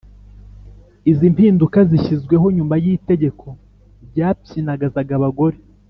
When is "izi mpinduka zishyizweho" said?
1.11-2.45